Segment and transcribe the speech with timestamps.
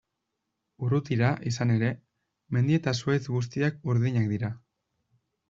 [0.85, 1.91] Urrutira, izan ere,
[2.57, 4.53] mendi eta zuhaizti guztiak urdinak dira.